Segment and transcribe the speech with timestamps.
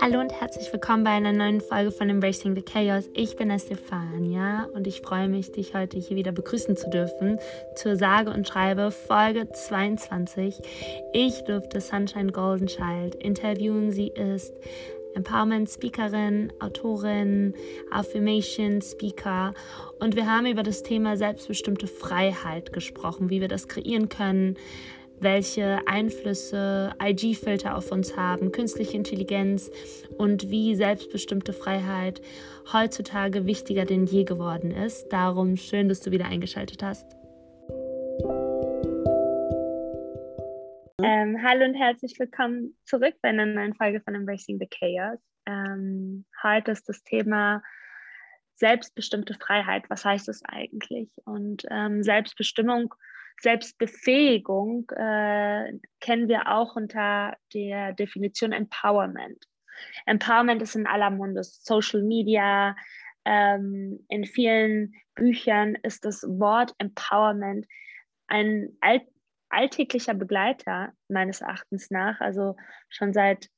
[0.00, 3.08] Hallo und herzlich willkommen bei einer neuen Folge von Embracing the Chaos.
[3.14, 7.38] Ich bin Estefania und ich freue mich, dich heute hier wieder begrüßen zu dürfen
[7.76, 10.60] zur sage und schreibe Folge 22.
[11.12, 13.92] Ich durfte Sunshine Golden Child interviewen.
[13.92, 14.52] Sie ist
[15.14, 17.54] Empowerment Speakerin, Autorin,
[17.90, 19.54] Affirmation Speaker
[20.00, 24.56] und wir haben über das Thema selbstbestimmte Freiheit gesprochen, wie wir das kreieren können,
[25.24, 29.70] welche Einflüsse IG-Filter auf uns haben, künstliche Intelligenz
[30.18, 32.20] und wie selbstbestimmte Freiheit
[32.72, 35.08] heutzutage wichtiger denn je geworden ist.
[35.08, 37.16] Darum schön, dass du wieder eingeschaltet hast.
[41.02, 45.18] Ähm, hallo und herzlich willkommen zurück bei einer neuen Folge von Embracing the Chaos.
[45.46, 47.62] Ähm, heute ist das Thema
[48.56, 49.84] selbstbestimmte Freiheit.
[49.88, 51.10] Was heißt das eigentlich?
[51.24, 52.94] Und ähm, Selbstbestimmung
[53.40, 59.44] Selbstbefähigung äh, kennen wir auch unter der Definition Empowerment.
[60.06, 62.76] Empowerment ist in aller Munde, Social Media,
[63.24, 67.66] ähm, in vielen Büchern ist das Wort Empowerment
[68.26, 69.00] ein all,
[69.48, 72.56] alltäglicher Begleiter meines Erachtens nach, also
[72.88, 73.48] schon seit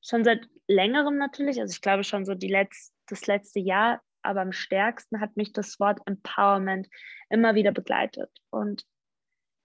[0.00, 4.40] schon seit längerem natürlich, also ich glaube schon so die letzt, das letzte Jahr, aber
[4.40, 6.88] am stärksten hat mich das Wort Empowerment
[7.30, 8.30] immer wieder begleitet.
[8.50, 8.84] Und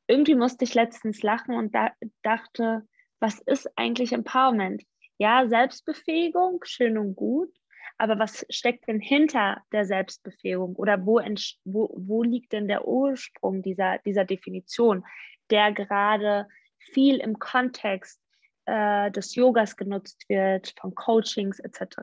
[0.07, 2.87] irgendwie musste ich letztens lachen und da, dachte,
[3.19, 4.83] was ist eigentlich Empowerment?
[5.17, 7.53] Ja, Selbstbefähigung, schön und gut,
[7.97, 11.21] aber was steckt denn hinter der Selbstbefähigung oder wo,
[11.63, 15.05] wo, wo liegt denn der Ursprung dieser, dieser Definition,
[15.49, 18.19] der gerade viel im Kontext
[18.65, 21.97] äh, des Yogas genutzt wird, von Coachings etc.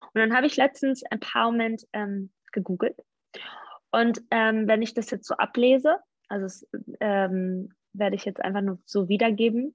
[0.00, 2.96] Und dann habe ich letztens Empowerment ähm, gegoogelt.
[3.90, 5.98] Und ähm, wenn ich das jetzt so ablese,
[6.30, 6.66] also das
[7.00, 9.74] ähm, werde ich jetzt einfach nur so wiedergeben.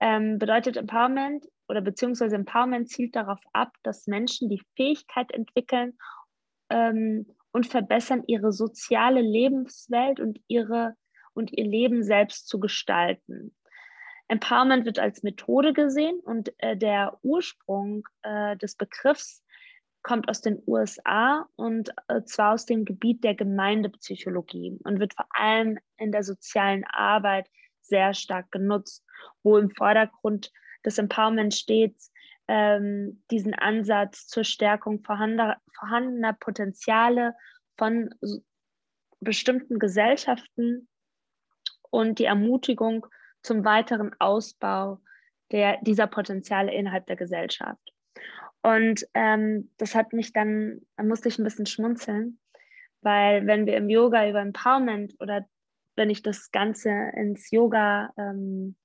[0.00, 5.98] Ähm, bedeutet Empowerment oder beziehungsweise Empowerment zielt darauf ab, dass Menschen die Fähigkeit entwickeln
[6.70, 10.94] ähm, und verbessern ihre soziale Lebenswelt und ihre
[11.34, 13.54] und ihr Leben selbst zu gestalten.
[14.28, 19.42] Empowerment wird als Methode gesehen und äh, der Ursprung äh, des Begriffs
[20.02, 25.26] kommt aus den USA und äh, zwar aus dem Gebiet der Gemeindepsychologie und wird vor
[25.30, 27.48] allem in der sozialen Arbeit
[27.82, 29.04] sehr stark genutzt,
[29.42, 30.50] wo im Vordergrund
[30.84, 31.96] des Empowerment steht,
[32.48, 37.34] ähm, diesen Ansatz zur Stärkung vorhandener, vorhandener Potenziale
[37.76, 38.10] von
[39.20, 40.88] bestimmten Gesellschaften
[41.90, 43.06] und die Ermutigung
[43.42, 45.00] zum weiteren Ausbau
[45.52, 47.89] der, dieser Potenziale innerhalb der Gesellschaft.
[48.62, 52.38] Und ähm, das hat mich dann, da musste ich ein bisschen schmunzeln,
[53.00, 55.46] weil wenn wir im Yoga über Empowerment oder
[55.96, 58.76] wenn ich das Ganze ins Yoga ähm,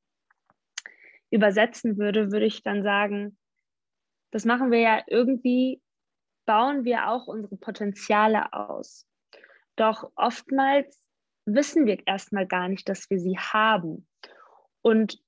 [1.29, 3.37] übersetzen würde, würde ich dann sagen,
[4.31, 5.81] das machen wir ja irgendwie,
[6.45, 9.07] bauen wir auch unsere Potenziale aus.
[9.75, 11.01] Doch oftmals
[11.45, 14.07] wissen wir erstmal gar nicht, dass wir sie haben.
[14.81, 15.19] Und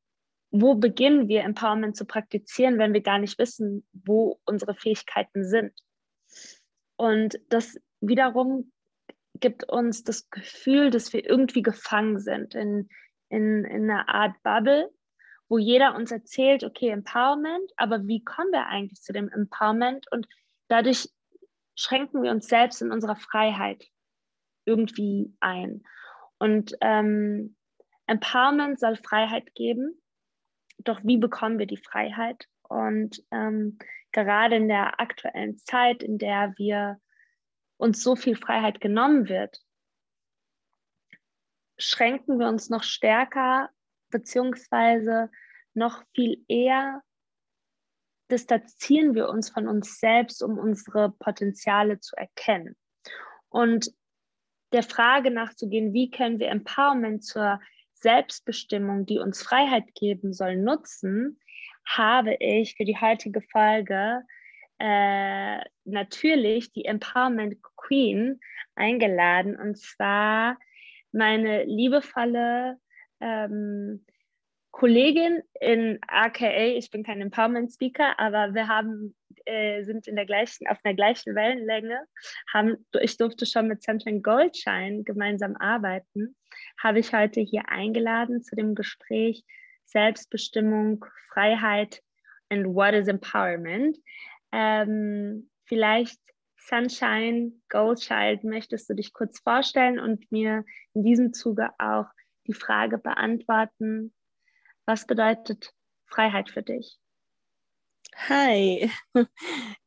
[0.51, 5.73] wo beginnen wir Empowerment zu praktizieren, wenn wir gar nicht wissen, wo unsere Fähigkeiten sind?
[6.95, 8.71] Und das wiederum
[9.39, 12.89] gibt uns das Gefühl, dass wir irgendwie gefangen sind in,
[13.29, 14.91] in, in einer Art Bubble,
[15.49, 20.05] wo jeder uns erzählt, okay, Empowerment, aber wie kommen wir eigentlich zu dem Empowerment?
[20.11, 20.27] Und
[20.67, 21.09] dadurch
[21.75, 23.85] schränken wir uns selbst in unserer Freiheit
[24.65, 25.83] irgendwie ein.
[26.39, 27.55] Und ähm,
[28.07, 30.01] Empowerment soll Freiheit geben,
[30.79, 32.47] doch wie bekommen wir die Freiheit?
[32.63, 33.77] Und ähm,
[34.11, 36.99] gerade in der aktuellen Zeit, in der wir
[37.77, 39.59] uns so viel Freiheit genommen wird,
[41.77, 43.69] schränken wir uns noch stärker
[44.09, 45.29] beziehungsweise
[45.73, 47.03] noch viel eher
[48.29, 52.75] distanzieren wir uns von uns selbst, um unsere Potenziale zu erkennen.
[53.49, 53.91] Und
[54.73, 57.61] der Frage nachzugehen, wie können wir Empowerment zur
[58.01, 61.39] Selbstbestimmung, die uns Freiheit geben soll, nutzen,
[61.85, 64.23] habe ich für die heutige Folge
[64.79, 68.39] äh, natürlich die Empowerment Queen
[68.75, 69.55] eingeladen.
[69.55, 70.57] Und zwar
[71.11, 72.77] meine liebevolle
[73.19, 74.05] ähm,
[74.71, 79.15] Kollegin in AKA, ich bin kein Empowerment Speaker, aber wir haben,
[79.47, 81.99] äh, sind in der gleichen, auf einer gleichen Wellenlänge,
[82.53, 86.35] haben, ich durfte schon mit Sunshine Goldshine gemeinsam arbeiten,
[86.81, 89.43] habe ich heute hier eingeladen zu dem Gespräch
[89.85, 92.01] Selbstbestimmung, Freiheit
[92.49, 93.97] and what is Empowerment.
[94.51, 96.19] Ähm, vielleicht
[96.57, 102.07] Sunshine Goldchild, möchtest du dich kurz vorstellen und mir in diesem Zuge auch
[102.45, 104.13] die Frage beantworten,
[104.85, 105.73] was bedeutet
[106.05, 106.97] Freiheit für dich?
[108.17, 108.89] Hi,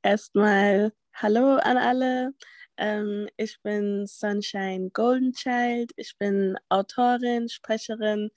[0.03, 2.32] erstmal Hallo an alle.
[2.79, 5.93] Ähm, ich bin Sunshine Golden Child.
[5.97, 8.31] Ich bin Autorin, Sprecherin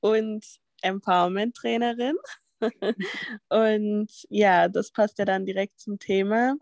[0.00, 0.44] und
[0.82, 2.16] Empowerment-Trainerin.
[3.50, 6.56] und ja, das passt ja dann direkt zum Thema.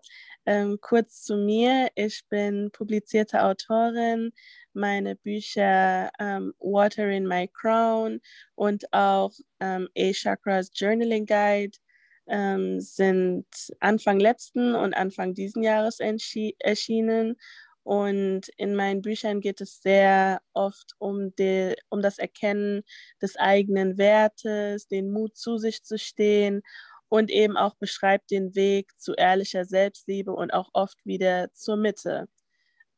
[0.46, 1.88] Ähm, kurz zu mir.
[1.96, 4.32] Ich bin publizierte Autorin.
[4.74, 8.20] Meine Bücher ähm, Water in My Crown
[8.54, 11.78] und auch ähm, A-Chakras Journaling Guide
[12.26, 13.46] ähm, sind
[13.80, 17.36] Anfang letzten und Anfang diesen Jahres erschienen.
[17.82, 22.82] Und in meinen Büchern geht es sehr oft um, die, um das Erkennen
[23.20, 26.62] des eigenen Wertes, den Mut zu sich zu stehen
[27.08, 32.26] und eben auch beschreibt den Weg zu ehrlicher Selbstliebe und auch oft wieder zur Mitte.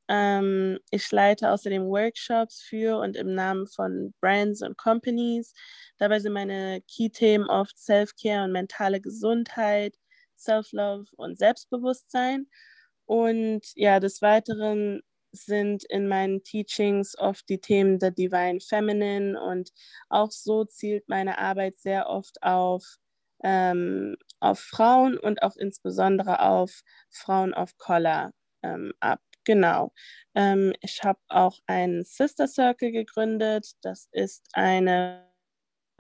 [0.09, 5.53] Ähm, ich leite außerdem Workshops für und im Namen von Brands und Companies.
[5.99, 9.97] Dabei sind meine Key-Themen oft Self-Care und mentale Gesundheit,
[10.37, 12.47] Self-Love und Selbstbewusstsein.
[13.07, 19.71] Und ja, des Weiteren sind in meinen Teachings oft die Themen der Divine Feminine und
[20.09, 22.97] auch so zielt meine Arbeit sehr oft auf,
[23.45, 28.33] ähm, auf Frauen und auch insbesondere auf Frauen of Color
[28.63, 29.21] ähm, ab.
[29.47, 29.93] Genau.
[30.35, 33.73] Ähm, ich habe auch einen Sister Circle gegründet.
[33.81, 35.25] Das ist eine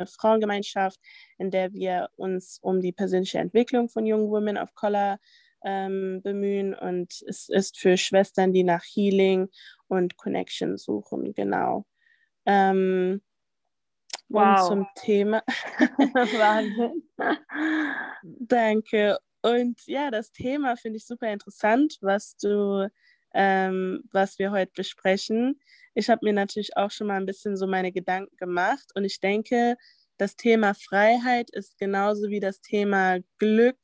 [0.04, 1.00] Frauengemeinschaft,
[1.38, 5.19] in der wir uns um die persönliche Entwicklung von jungen Women of Color
[5.64, 6.75] ähm, bemühen.
[6.75, 9.48] Und es ist für Schwestern, die nach Healing
[9.87, 11.32] und Connection suchen.
[11.32, 11.87] Genau.
[12.46, 13.22] Ähm,
[14.28, 14.60] wow.
[14.60, 15.43] Und zum Thema.
[15.78, 17.08] Wahnsinn.
[18.22, 19.19] Danke.
[19.43, 22.90] Und ja, das Thema finde ich super interessant, was du
[23.37, 25.61] ähm, was wir heute besprechen.
[25.94, 29.21] Ich habe mir natürlich auch schon mal ein bisschen so meine Gedanken gemacht und ich
[29.21, 29.77] denke,
[30.19, 33.77] das Thema Freiheit ist genauso wie das Thema Glück,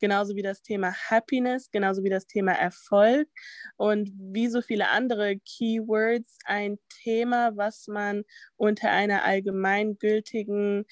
[0.00, 3.28] genauso wie das Thema Happiness, genauso wie das Thema Erfolg
[3.76, 8.22] und wie so viele andere Keywords ein Thema, was man
[8.56, 10.86] unter einer allgemeingültigen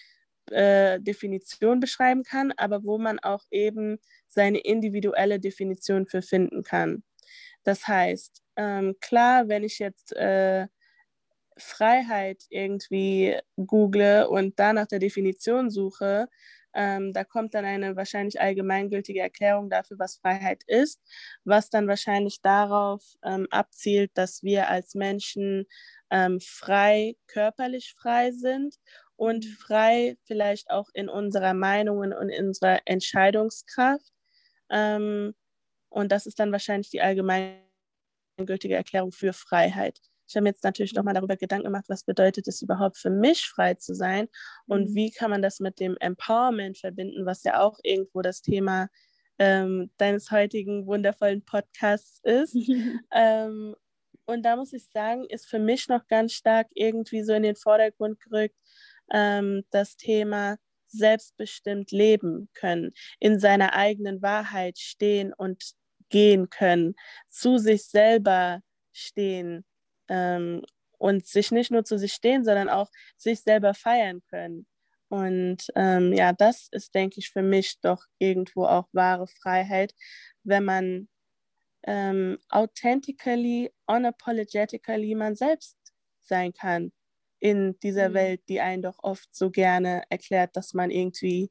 [0.51, 7.05] äh, Definition beschreiben kann, aber wo man auch eben seine individuelle Definition für finden kann.
[7.69, 10.69] Das heißt, ähm, klar, wenn ich jetzt äh,
[11.59, 16.29] Freiheit irgendwie google und da nach der Definition suche,
[16.73, 21.03] ähm, da kommt dann eine wahrscheinlich allgemeingültige Erklärung dafür, was Freiheit ist,
[21.45, 25.67] was dann wahrscheinlich darauf ähm, abzielt, dass wir als Menschen
[26.11, 28.77] ähm, frei, körperlich frei sind
[29.17, 34.11] und frei vielleicht auch in unserer Meinung und in unserer Entscheidungskraft.
[35.89, 40.01] Und das ist dann wahrscheinlich die allgemeingültige Erklärung für Freiheit.
[40.29, 43.47] Ich habe mir jetzt natürlich nochmal darüber Gedanken gemacht, was bedeutet es überhaupt für mich,
[43.47, 44.29] frei zu sein
[44.67, 44.95] und mhm.
[44.95, 48.89] wie kann man das mit dem Empowerment verbinden, was ja auch irgendwo das Thema
[49.39, 52.55] ähm, deines heutigen wundervollen Podcasts ist.
[53.13, 53.75] ähm,
[54.27, 57.57] und da muss ich sagen, ist für mich noch ganz stark irgendwie so in den
[57.57, 58.57] Vordergrund gerückt,
[59.11, 60.59] ähm, das Thema
[60.89, 65.73] selbstbestimmt leben können, in seiner eigenen Wahrheit stehen und
[66.09, 66.95] gehen können,
[67.29, 68.61] zu sich selber
[68.93, 69.65] stehen
[70.09, 70.63] ähm,
[70.99, 74.67] und sich nicht nur zu sich stehen, sondern auch sich selber feiern können.
[75.09, 79.95] Und ähm, ja, das ist, denke ich, für mich doch irgendwo auch wahre Freiheit,
[80.45, 81.09] wenn man
[81.85, 85.79] ähm, authentically, unapologetically man selbst
[86.21, 86.93] sein kann
[87.41, 88.15] in dieser mhm.
[88.15, 91.51] Welt, die einen doch oft so gerne erklärt, dass man irgendwie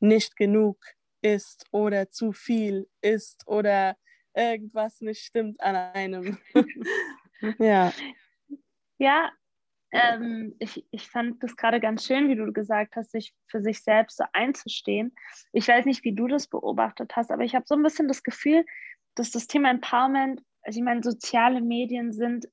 [0.00, 0.78] nicht genug
[1.22, 3.96] ist oder zu viel ist oder
[4.34, 6.38] irgendwas nicht stimmt an einem.
[7.58, 7.92] ja.
[8.98, 9.30] Ja,
[9.92, 13.82] ähm, ich, ich fand das gerade ganz schön, wie du gesagt hast, sich für sich
[13.82, 15.14] selbst so einzustehen.
[15.52, 18.22] Ich weiß nicht, wie du das beobachtet hast, aber ich habe so ein bisschen das
[18.22, 18.64] Gefühl,
[19.14, 22.48] dass das Thema Empowerment, also ich meine, soziale Medien sind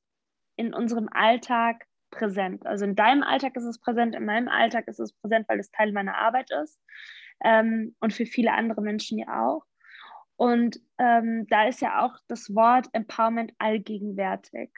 [0.57, 2.65] in unserem Alltag präsent.
[2.65, 5.71] Also in deinem Alltag ist es präsent, in meinem Alltag ist es präsent, weil es
[5.71, 6.79] Teil meiner Arbeit ist
[7.43, 9.65] ähm, und für viele andere Menschen ja auch.
[10.35, 14.71] Und ähm, da ist ja auch das Wort Empowerment allgegenwärtig.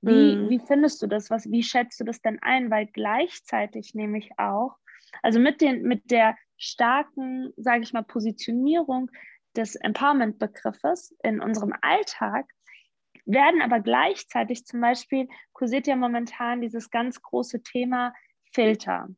[0.00, 0.50] Wie, mm.
[0.50, 1.30] wie findest du das?
[1.30, 2.70] Was, wie schätzt du das denn ein?
[2.70, 4.76] Weil gleichzeitig nämlich auch,
[5.22, 9.10] also mit, den, mit der starken, sage ich mal, Positionierung
[9.56, 12.46] des Empowerment-Begriffes in unserem Alltag
[13.26, 18.12] werden aber gleichzeitig zum Beispiel kursiert ja momentan dieses ganz große Thema
[18.52, 19.08] Filter.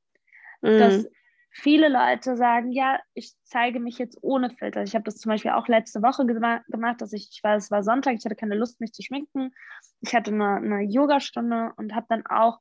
[0.62, 0.78] Mhm.
[0.78, 1.08] Dass
[1.50, 4.82] viele Leute sagen, ja, ich zeige mich jetzt ohne Filter.
[4.82, 7.70] Ich habe das zum Beispiel auch letzte Woche gema gemacht, dass ich, ich war, es
[7.70, 9.52] war Sonntag, ich hatte keine Lust, mich zu schminken.
[10.00, 12.60] Ich hatte eine, eine Yogastunde und habe dann auch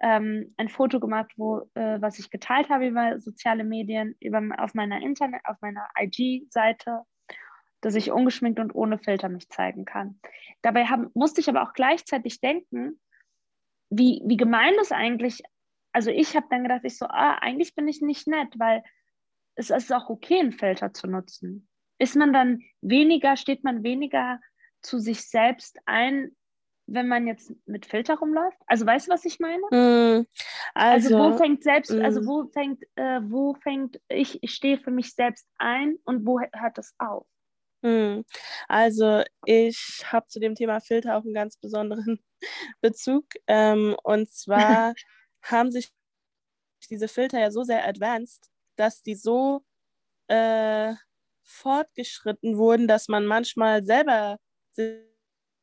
[0.00, 4.72] ähm, ein Foto gemacht, wo, äh, was ich geteilt habe über soziale Medien, über, auf
[4.74, 7.02] meiner Internet, auf meiner IG-Seite,
[7.80, 10.20] dass ich ungeschminkt und ohne Filter mich zeigen kann.
[10.62, 13.00] Dabei haben, musste ich aber auch gleichzeitig denken,
[13.90, 15.42] wie, wie gemein das eigentlich,
[15.92, 18.82] also ich habe dann gedacht, ich so, ah, eigentlich bin ich nicht nett, weil
[19.56, 21.68] es ist auch okay, einen Filter zu nutzen.
[21.98, 24.40] Ist man dann weniger, steht man weniger
[24.80, 26.34] zu sich selbst ein,
[26.86, 28.58] wenn man jetzt mit Filter rumläuft?
[28.66, 29.62] Also weißt du, was ich meine?
[29.70, 30.26] Mm,
[30.74, 32.02] also, also, wo fängt selbst, mm.
[32.02, 36.40] also wo fängt, äh, wo fängt ich, ich stehe für mich selbst ein und wo
[36.40, 37.26] hört das auf?
[37.82, 38.22] Mm,
[38.68, 42.20] also ich habe zu dem Thema Filter auch einen ganz besonderen
[42.80, 43.26] Bezug.
[43.46, 44.94] Ähm, und zwar
[45.42, 45.90] haben sich
[46.90, 49.62] diese Filter ja so sehr advanced, dass die so
[50.28, 50.94] äh,
[51.44, 54.38] fortgeschritten wurden, dass man manchmal selber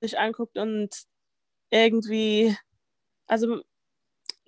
[0.02, 0.90] sich anguckt und
[1.72, 2.56] irgendwie,
[3.28, 3.64] also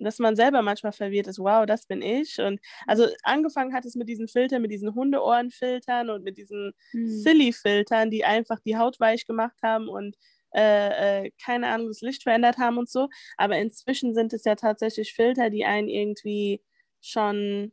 [0.04, 2.38] dass man selber manchmal verwirrt ist, wow, das bin ich.
[2.40, 7.08] Und also angefangen hat es mit diesen Filtern, mit diesen Hundeohrenfiltern und mit diesen hm.
[7.08, 10.16] Silly-Filtern, die einfach die Haut weich gemacht haben und
[10.54, 13.08] äh, äh, keine Ahnung, das Licht verändert haben und so.
[13.36, 16.62] Aber inzwischen sind es ja tatsächlich Filter, die einen irgendwie
[17.00, 17.72] schon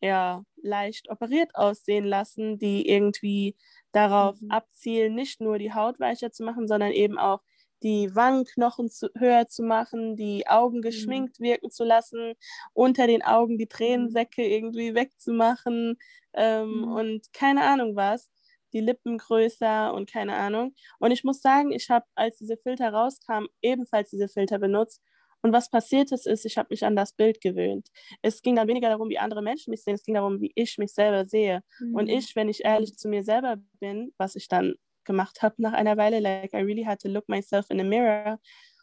[0.00, 3.56] ja, leicht operiert aussehen lassen, die irgendwie
[3.92, 4.50] darauf mhm.
[4.50, 7.40] abzielen, nicht nur die Haut weicher zu machen, sondern eben auch
[7.84, 10.82] die Wangenknochen zu, höher zu machen, die Augen mhm.
[10.82, 11.44] geschminkt mhm.
[11.44, 12.34] wirken zu lassen,
[12.72, 14.50] unter den Augen die Tränensäcke mhm.
[14.50, 15.96] irgendwie wegzumachen
[16.32, 16.92] ähm, mhm.
[16.92, 18.30] und keine Ahnung was,
[18.72, 20.74] die Lippen größer und keine Ahnung.
[20.98, 25.00] Und ich muss sagen, ich habe, als diese Filter rauskamen, ebenfalls diese Filter benutzt
[25.44, 27.88] und was passiert ist, ist, ich habe mich an das Bild gewöhnt.
[28.22, 30.78] Es ging dann weniger darum, wie andere Menschen mich sehen, es ging darum, wie ich
[30.78, 31.60] mich selber sehe.
[31.80, 31.94] Mhm.
[31.94, 35.72] Und ich, wenn ich ehrlich zu mir selber bin, was ich dann gemacht habe nach
[35.72, 38.38] einer Weile, like I really had to look myself in the mirror.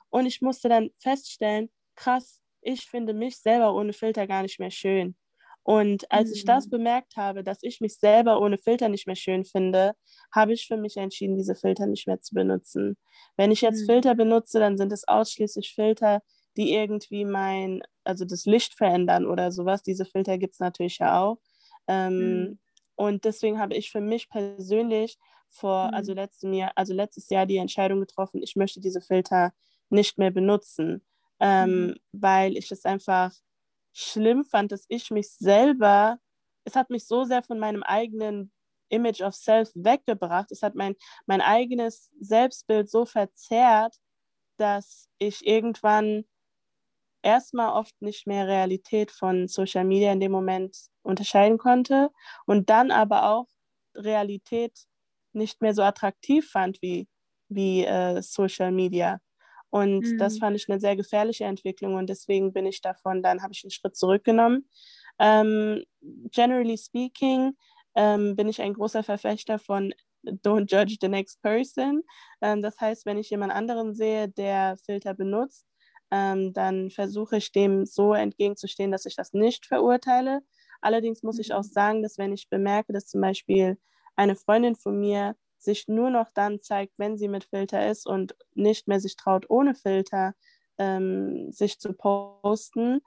[0.10, 4.72] Und ich musste dann feststellen, krass, ich finde mich selber ohne Filter gar nicht mehr
[4.72, 5.16] schön.
[5.64, 6.36] Und als mhm.
[6.36, 6.72] ich das mhm.
[6.72, 9.94] bemerkt habe, dass ich mich selber ohne Filter nicht mehr schön finde,
[10.34, 12.98] habe ich für mich entschieden, diese Filter nicht mehr zu benutzen.
[13.38, 13.86] Wenn ich jetzt mhm.
[13.86, 16.22] Filter benutze, dann sind es ausschließlich Filter,
[16.58, 19.84] die irgendwie mein, also das Licht verändern oder sowas.
[19.84, 21.38] Diese Filter gibt es natürlich ja auch.
[21.88, 22.60] Ähm, mhm.
[22.96, 25.18] Und deswegen habe ich für mich persönlich
[25.52, 25.94] vor, mhm.
[25.94, 29.54] also, letztem Jahr, also letztes Jahr die Entscheidung getroffen, ich möchte diese Filter
[29.90, 31.06] nicht mehr benutzen,
[31.40, 31.96] ähm, mhm.
[32.14, 33.32] weil ich es einfach
[33.94, 36.18] schlimm fand, dass ich mich selber,
[36.64, 38.52] es hat mich so sehr von meinem eigenen
[38.90, 43.96] Image of Self weggebracht, es hat mein, mein eigenes Selbstbild so verzerrt,
[44.58, 46.26] dass ich irgendwann
[47.24, 52.12] erstmal oft nicht mehr Realität von Social Media in dem Moment unterscheiden konnte
[52.46, 53.48] und dann aber auch
[53.96, 54.86] Realität
[55.34, 57.08] nicht mehr so attraktiv fand wie,
[57.50, 59.20] wie äh, Social Media.
[59.70, 60.18] Und mhm.
[60.18, 63.64] das fand ich eine sehr gefährliche Entwicklung und deswegen bin ich davon, dann habe ich
[63.64, 64.70] einen Schritt zurückgenommen.
[65.18, 65.84] Ähm,
[66.32, 67.54] generally speaking,
[67.96, 72.04] ähm, bin ich ein großer Verfechter von Don't judge the next person.
[72.42, 75.66] Ähm, das heißt, wenn ich jemand anderen sehe, der Filter benutzt,
[76.12, 80.42] ähm, dann versuche ich dem so entgegenzustehen, dass ich das nicht verurteile.
[80.82, 81.72] Allerdings muss ich auch mhm.
[81.72, 83.78] sagen, dass wenn ich bemerke, dass zum Beispiel
[84.16, 88.36] eine Freundin von mir sich nur noch dann zeigt, wenn sie mit Filter ist und
[88.54, 90.34] nicht mehr sich traut, ohne Filter
[90.78, 93.02] ähm, sich zu posten,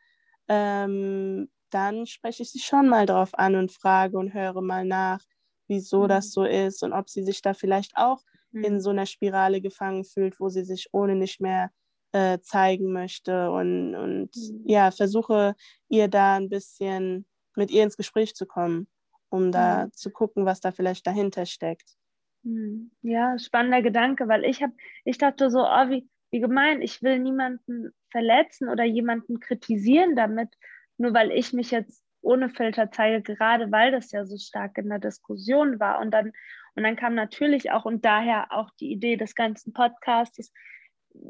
[0.49, 5.21] ähm, dann spreche ich sie schon mal drauf an und frage und höre mal nach,
[5.67, 6.09] wieso mhm.
[6.09, 8.21] das so ist und ob sie sich da vielleicht auch
[8.53, 8.65] mhm.
[8.65, 11.71] in so einer Spirale gefangen fühlt, wo sie sich ohne nicht mehr
[12.13, 14.63] äh, zeigen möchte und, und mhm.
[14.67, 15.57] ja, versuche
[15.89, 18.87] ihr da ein bisschen mit ihr ins Gespräch zu kommen,
[19.35, 19.93] um da mhm.
[19.93, 21.97] zu gucken, was da vielleicht dahinter steckt.
[22.45, 22.93] Mhm.
[23.03, 24.75] Ja, spannender Gedanke, weil ich habe,
[25.05, 30.51] ich dachte so, oh, wie, wie gemein, ich will niemanden verletzen oder jemanden kritisieren damit,
[30.99, 34.89] nur weil ich mich jetzt ohne Filter zeige, gerade weil das ja so stark in
[34.89, 36.01] der Diskussion war.
[36.01, 36.33] Und dann,
[36.77, 40.53] und dann kam natürlich auch und daher auch die Idee des ganzen Podcasts,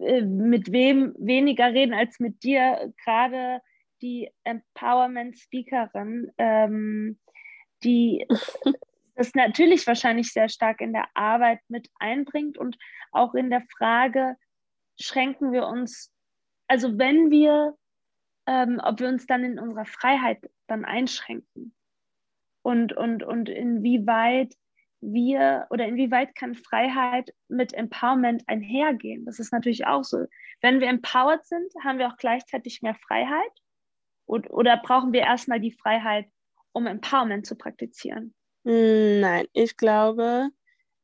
[0.02, 3.60] äh, mit wem weniger reden als mit dir, gerade
[4.02, 7.18] die Empowerment-Speakerin, ähm,
[7.84, 8.26] die
[9.14, 12.76] das natürlich wahrscheinlich sehr stark in der Arbeit mit einbringt und
[13.12, 14.36] auch in der Frage,
[15.00, 16.12] schränken wir uns,
[16.66, 17.76] also wenn wir,
[18.46, 21.74] ähm, ob wir uns dann in unserer Freiheit dann einschränken
[22.62, 24.54] und, und, und inwieweit
[25.00, 29.26] wir oder inwieweit kann Freiheit mit Empowerment einhergehen?
[29.26, 30.24] Das ist natürlich auch so.
[30.62, 33.52] Wenn wir empowered sind, haben wir auch gleichzeitig mehr Freiheit?
[34.26, 36.26] Und, oder brauchen wir erstmal die Freiheit,
[36.74, 38.34] um Empowerment zu praktizieren?
[38.64, 40.50] Nein, ich glaube,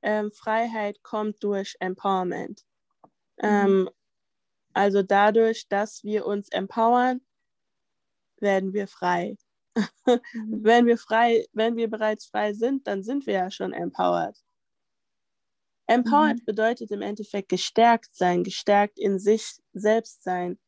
[0.02, 2.62] ähm, Freiheit kommt durch Empowerment.
[3.40, 3.48] Mhm.
[3.48, 3.90] Ähm,
[4.72, 7.20] Also dadurch, dass wir uns empowern,
[8.40, 9.36] werden wir frei.
[9.76, 9.86] Mhm.
[10.64, 14.36] wenn wir frei, wenn wir bereits frei sind, dann sind wir ja schon empowered.
[15.86, 16.44] Empowered mhm.
[16.46, 20.58] bedeutet im Endeffekt gestärkt sein, gestärkt in sich selbst sein.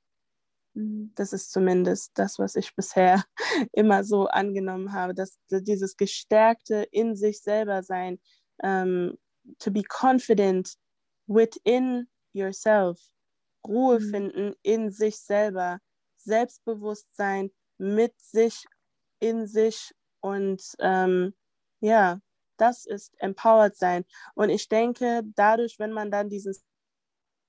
[0.75, 1.13] Mhm.
[1.15, 3.25] Das ist zumindest das, was ich bisher
[3.73, 8.19] immer so angenommen habe, dass dieses gestärkte in sich selber sein,
[8.59, 9.19] um, ähm,
[9.59, 10.77] to be confident
[11.27, 13.01] within yourself,
[13.67, 14.11] Ruhe mhm.
[14.11, 15.79] finden in sich selber,
[16.17, 18.65] Selbstbewusstsein mit sich
[19.19, 21.35] in sich und ähm,
[21.81, 22.21] ja,
[22.57, 24.05] das ist empowered sein.
[24.35, 26.55] Und ich denke, dadurch, wenn man dann diesen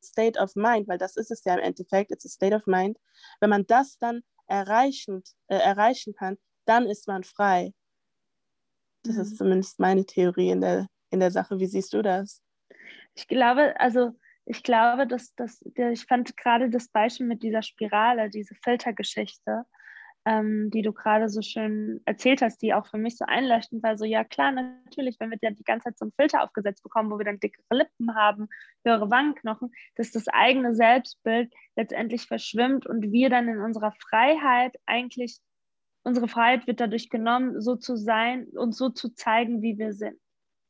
[0.04, 2.98] State of Mind, weil das ist es ja im Endeffekt, it's a state of mind,
[3.40, 7.74] wenn man das dann erreichen, äh, erreichen kann, dann ist man frei.
[9.04, 9.22] Das mhm.
[9.22, 11.60] ist zumindest meine Theorie in der, in der Sache.
[11.60, 12.42] Wie siehst du das?
[13.16, 14.12] Ich glaube, also
[14.46, 19.66] ich glaube, dass, dass ich fand gerade das Beispiel mit dieser Spirale, diese Filtergeschichte,
[20.26, 23.98] ähm, die du gerade so schön erzählt hast, die auch für mich so einleuchtend war,
[23.98, 27.12] so ja klar, natürlich, wenn wir dann die ganze Zeit so einen Filter aufgesetzt bekommen,
[27.12, 28.48] wo wir dann dickere Lippen haben,
[28.86, 35.40] höhere Wangenknochen, dass das eigene Selbstbild letztendlich verschwimmt und wir dann in unserer Freiheit eigentlich,
[36.04, 40.20] unsere Freiheit wird dadurch genommen, so zu sein und so zu zeigen, wie wir sind.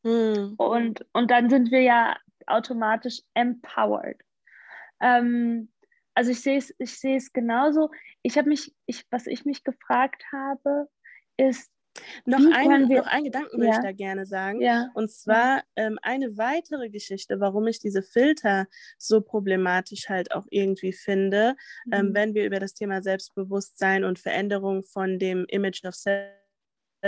[0.03, 0.55] Mhm.
[0.57, 2.17] Und, und dann sind wir ja
[2.48, 4.19] automatisch empowered.
[5.00, 5.73] Ähm,
[6.15, 7.89] also ich sehe es, ich sehe es genauso.
[8.22, 10.88] Ich habe mich, ich, was ich mich gefragt habe,
[11.38, 11.70] ist,
[12.25, 13.58] noch ein, wir, noch ein Gedanken ja.
[13.58, 14.62] würde ich da gerne sagen.
[14.62, 14.89] Ja.
[14.93, 18.67] Und zwar ähm, eine weitere Geschichte, warum ich diese Filter
[18.98, 21.55] so problematisch halt auch irgendwie finde,
[21.91, 22.08] ähm, mhm.
[22.08, 26.34] ähm, wenn wir über das Thema Selbstbewusstsein und Veränderung von dem Image of Self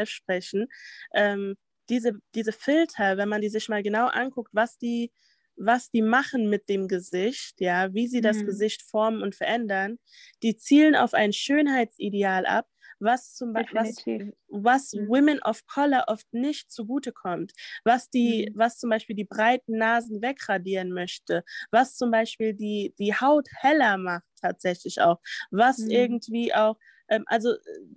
[0.04, 0.68] sprechen.
[1.14, 1.56] Ähm,
[1.90, 5.12] diese, diese Filter, wenn man die sich mal genau anguckt, was die
[5.58, 8.46] was die machen mit dem Gesicht, ja, wie sie das mhm.
[8.48, 10.00] Gesicht formen und verändern,
[10.44, 12.68] die zielen auf ein Schönheitsideal ab,
[13.00, 15.08] was zum Beispiel was, was mhm.
[15.08, 17.52] Women of Color oft nicht zugutekommt,
[17.84, 18.58] was die, mhm.
[18.58, 23.98] was zum Beispiel die breiten Nasen wegradieren möchte, was zum Beispiel die, die Haut heller
[23.98, 25.20] macht tatsächlich auch,
[25.52, 25.92] was mhm.
[25.92, 26.78] irgendwie auch
[27.08, 27.54] ähm, also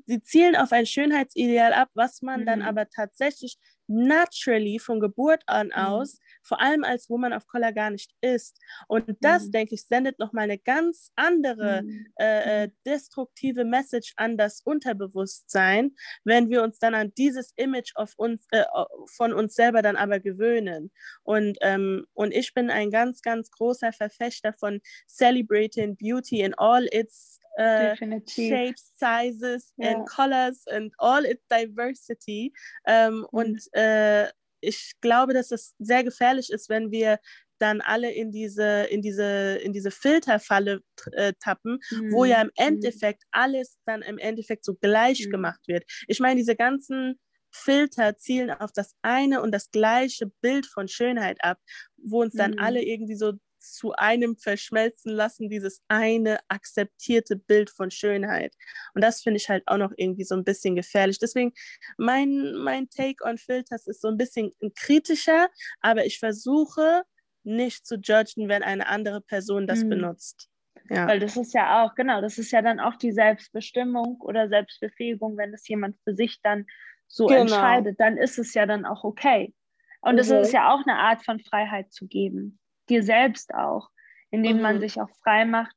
[0.06, 2.46] sie zielen auf ein Schönheitsideal ab, was man mhm.
[2.46, 3.56] dann aber tatsächlich
[3.88, 5.72] naturally von Geburt an mhm.
[5.72, 8.58] aus vor allem als Woman of Color gar nicht ist.
[8.88, 9.52] Und das, mhm.
[9.52, 12.06] denke ich, sendet nochmal eine ganz andere mhm.
[12.18, 18.14] äh, äh, destruktive Message an das Unterbewusstsein, wenn wir uns dann an dieses Image of
[18.16, 18.64] uns, äh,
[19.06, 20.90] von uns selber dann aber gewöhnen.
[21.22, 26.88] Und, ähm, und ich bin ein ganz, ganz großer Verfechter von Celebrating Beauty in all
[26.90, 27.94] its uh,
[28.26, 29.90] shapes, sizes yeah.
[29.90, 32.52] and colors and all its diversity.
[32.86, 33.24] Ähm, mhm.
[33.30, 34.28] Und äh,
[34.60, 37.18] ich glaube, dass es sehr gefährlich ist, wenn wir
[37.58, 40.80] dann alle in diese, in diese, in diese Filterfalle
[41.12, 42.12] äh, tappen, mhm.
[42.12, 42.52] wo ja im mhm.
[42.56, 45.30] Endeffekt alles dann im Endeffekt so gleich mhm.
[45.30, 45.84] gemacht wird.
[46.06, 47.18] Ich meine, diese ganzen
[47.50, 51.58] Filter zielen auf das eine und das gleiche Bild von Schönheit ab,
[51.96, 52.58] wo uns dann mhm.
[52.58, 53.32] alle irgendwie so
[53.72, 58.54] zu einem verschmelzen lassen, dieses eine akzeptierte Bild von Schönheit.
[58.94, 61.18] Und das finde ich halt auch noch irgendwie so ein bisschen gefährlich.
[61.18, 61.52] Deswegen,
[61.96, 65.48] mein, mein Take on Filters ist so ein bisschen kritischer,
[65.80, 67.02] aber ich versuche
[67.44, 69.90] nicht zu judgen, wenn eine andere Person das mhm.
[69.90, 70.48] benutzt.
[70.90, 71.06] Ja.
[71.06, 75.36] Weil das ist ja auch, genau, das ist ja dann auch die Selbstbestimmung oder Selbstbefähigung,
[75.36, 76.66] wenn das jemand für sich dann
[77.06, 77.42] so genau.
[77.42, 79.54] entscheidet, dann ist es ja dann auch okay.
[80.00, 80.36] Und es mhm.
[80.38, 82.58] ist ja auch eine Art von Freiheit zu geben
[82.90, 83.90] dir selbst auch,
[84.30, 84.62] indem mhm.
[84.62, 85.74] man sich auch frei macht,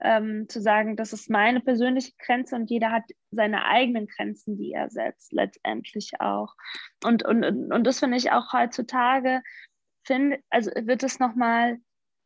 [0.00, 4.72] ähm, zu sagen, das ist meine persönliche Grenze und jeder hat seine eigenen Grenzen, die
[4.72, 6.54] er setzt, letztendlich auch.
[7.02, 9.42] Und, und, und das finde ich auch heutzutage,
[10.04, 11.78] find, also wird es nochmal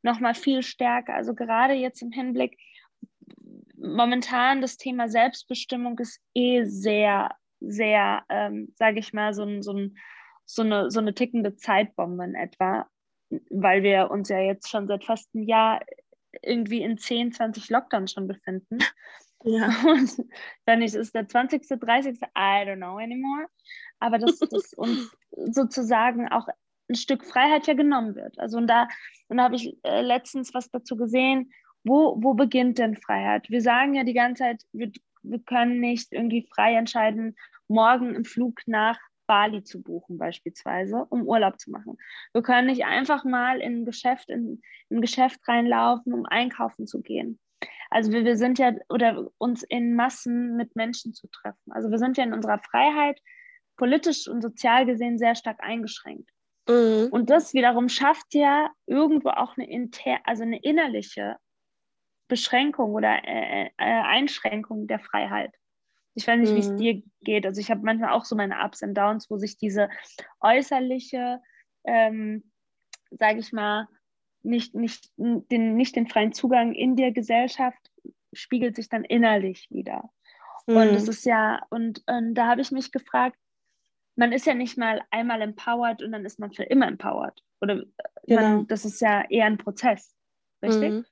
[0.03, 1.15] noch mal viel stärker.
[1.15, 2.59] Also gerade jetzt im Hinblick,
[3.77, 9.73] momentan das Thema Selbstbestimmung ist eh sehr, sehr, ähm, sage ich mal, so, ein, so,
[9.73, 9.97] ein,
[10.45, 12.89] so, eine, so eine tickende Zeitbombe in etwa
[13.51, 15.81] weil wir uns ja jetzt schon seit fast einem Jahr
[16.43, 18.79] irgendwie in 10, 20 Lockdowns schon befinden.
[19.45, 19.69] Ja.
[19.85, 20.17] Und
[20.67, 23.47] dann ist es der 20., 30., I don't know anymore.
[23.99, 26.49] Aber dass, dass uns sozusagen auch
[26.89, 28.39] ein Stück Freiheit ja genommen wird.
[28.39, 28.89] Also und da,
[29.29, 31.53] und da habe ich äh, letztens was dazu gesehen,
[31.85, 33.49] wo, wo beginnt denn Freiheit?
[33.49, 34.91] Wir sagen ja die ganze Zeit, wir,
[35.23, 37.37] wir können nicht irgendwie frei entscheiden,
[37.69, 38.99] morgen im Flug nach
[39.31, 41.97] Bali zu buchen beispielsweise, um Urlaub zu machen.
[42.33, 46.89] Wir können nicht einfach mal in ein Geschäft, in, in ein Geschäft reinlaufen, um einkaufen
[46.89, 47.39] zu gehen.
[47.91, 51.71] Also wir, wir sind ja, oder uns in Massen mit Menschen zu treffen.
[51.71, 53.21] Also wir sind ja in unserer Freiheit
[53.77, 56.29] politisch und sozial gesehen sehr stark eingeschränkt.
[56.69, 57.11] Mhm.
[57.13, 61.37] Und das wiederum schafft ja irgendwo auch eine, inter, also eine innerliche
[62.27, 65.55] Beschränkung oder äh, äh, Einschränkung der Freiheit.
[66.21, 66.77] Ich weiß nicht, wie es mhm.
[66.77, 67.47] dir geht.
[67.47, 69.89] Also ich habe manchmal auch so meine Ups und Downs, wo sich diese
[70.41, 71.41] äußerliche,
[71.85, 72.51] ähm,
[73.11, 73.89] sage ich mal,
[74.43, 77.91] nicht, nicht, den, nicht den freien Zugang in der Gesellschaft
[78.33, 80.11] spiegelt sich dann innerlich wieder.
[80.67, 80.77] Mhm.
[80.77, 83.37] Und es ist ja, und, und da habe ich mich gefragt,
[84.17, 87.43] man ist ja nicht mal einmal empowered und dann ist man für immer empowered.
[87.61, 87.85] Oder äh,
[88.27, 88.41] genau.
[88.41, 90.15] man, das ist ja eher ein Prozess,
[90.63, 90.91] richtig?
[90.91, 91.05] Mhm.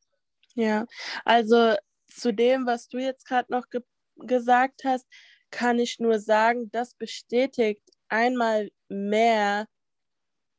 [0.54, 0.86] Ja,
[1.24, 1.74] also
[2.08, 3.82] zu dem, was du jetzt gerade noch ge
[4.18, 5.06] gesagt hast,
[5.50, 9.66] kann ich nur sagen, das bestätigt einmal mehr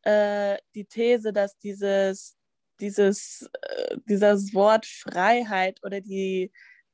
[0.03, 2.37] äh, die These, dass dieses,
[2.79, 6.51] dieses, äh, dieses Wort Freiheit oder die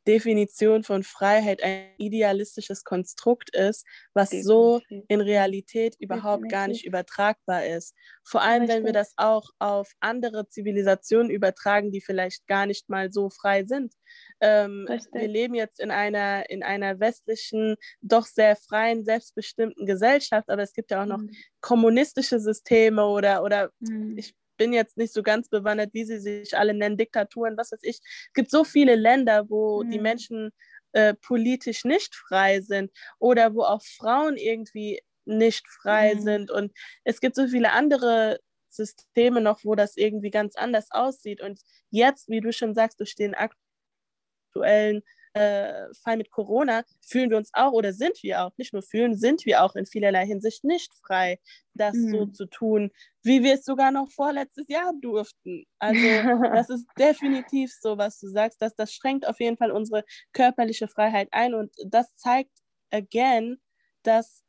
[0.08, 4.48] Definition von Freiheit ein idealistisches Konstrukt ist, was Definitiv.
[4.48, 6.52] so in Realität überhaupt Definitiv.
[6.52, 7.96] gar nicht übertragbar ist.
[8.24, 13.12] Vor allem, wenn wir das auch auf andere Zivilisationen übertragen, die vielleicht gar nicht mal
[13.12, 13.94] so frei sind.
[14.42, 20.64] Ähm, wir leben jetzt in einer, in einer westlichen, doch sehr freien, selbstbestimmten Gesellschaft, aber
[20.64, 21.32] es gibt ja auch noch mhm.
[21.62, 24.18] kommunistische Systeme oder, oder mhm.
[24.18, 27.84] ich bin jetzt nicht so ganz bewandert, wie sie sich alle nennen, Diktaturen, was weiß
[27.84, 28.00] ich.
[28.00, 29.92] Es gibt so viele Länder, wo mhm.
[29.92, 30.52] die Menschen
[30.94, 36.20] äh, politisch nicht frei sind oder wo auch Frauen irgendwie nicht frei mhm.
[36.22, 36.52] sind.
[36.52, 36.72] Und
[37.04, 38.40] es gibt so viele andere
[38.70, 41.42] Systeme noch, wo das irgendwie ganz anders aussieht.
[41.42, 45.04] Und jetzt, wie du schon sagst, durch den aktuellen
[45.36, 49.18] äh, Fall mit Corona fühlen wir uns auch oder sind wir auch, nicht nur fühlen,
[49.18, 51.40] sind wir auch in vielerlei Hinsicht nicht frei,
[51.74, 52.10] das mhm.
[52.10, 55.66] so zu tun, wie wir es sogar noch vorletztes Jahr durften.
[55.78, 56.00] Also
[56.54, 60.88] das ist definitiv so, was du sagst, dass das schränkt auf jeden Fall unsere körperliche
[60.88, 62.52] Freiheit ein und das zeigt
[62.92, 63.58] again,
[64.04, 64.42] dass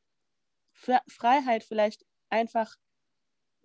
[1.09, 2.77] Freiheit vielleicht einfach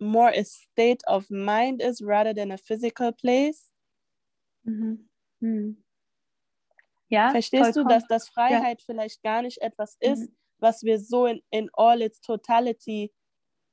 [0.00, 3.70] more a state of mind is rather than a physical place.
[4.64, 5.08] Mhm.
[5.40, 5.84] Mhm.
[7.12, 7.88] Ja, Verstehst vollkommen.
[7.88, 8.84] du, dass das Freiheit ja.
[8.86, 10.12] vielleicht gar nicht etwas mhm.
[10.12, 10.36] ist, mhm.
[10.58, 13.12] was wir so in, in all its totality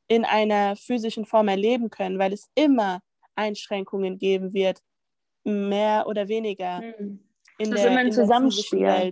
[0.09, 3.01] in einer physischen Form erleben können, weil es immer
[3.35, 4.81] Einschränkungen geben wird,
[5.45, 6.81] mehr oder weniger.
[6.81, 7.23] Mhm.
[7.57, 9.11] In es ist der, immer ein Zusammenspiel.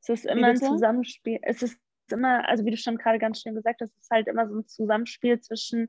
[0.00, 1.38] Es ist immer ein Zusammenspiel.
[1.42, 1.78] Es ist
[2.10, 4.56] immer, also wie du schon gerade ganz schön gesagt hast, es ist halt immer so
[4.56, 5.88] ein Zusammenspiel zwischen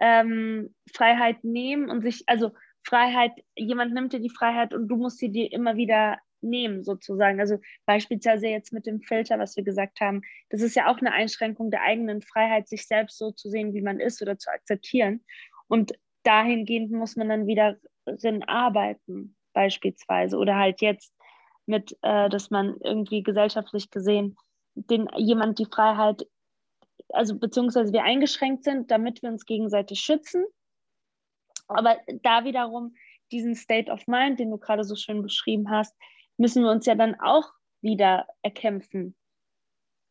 [0.00, 2.50] ähm, Freiheit nehmen und sich, also
[2.82, 7.40] Freiheit, jemand nimmt dir die Freiheit und du musst sie dir immer wieder nehmen, sozusagen.
[7.40, 11.12] Also beispielsweise jetzt mit dem Filter, was wir gesagt haben, das ist ja auch eine
[11.12, 15.24] Einschränkung der eigenen Freiheit, sich selbst so zu sehen, wie man ist oder zu akzeptieren.
[15.68, 20.36] Und dahingehend muss man dann wieder drin arbeiten, beispielsweise.
[20.36, 21.12] Oder halt jetzt
[21.66, 24.36] mit, äh, dass man irgendwie gesellschaftlich gesehen
[24.86, 26.26] den jemand die Freiheit,
[27.10, 30.44] also beziehungsweise wir eingeschränkt sind, damit wir uns gegenseitig schützen.
[31.66, 32.94] Aber da wiederum
[33.32, 35.94] diesen State of Mind, den du gerade so schön beschrieben hast,
[36.38, 39.14] müssen wir uns ja dann auch wieder erkämpfen,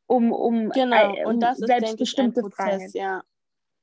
[0.08, 1.16] um, um, genau.
[1.16, 3.24] Äh, um und das ist, selbstbestimmte ich, Prozess, ja.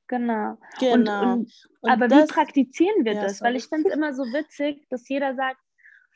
[0.07, 0.57] Genau.
[0.79, 0.93] genau.
[0.93, 3.37] Und, und, und aber das, wie praktizieren wir ja, das?
[3.39, 3.49] Sorry.
[3.49, 5.59] Weil ich finde es immer so witzig, dass jeder sagt,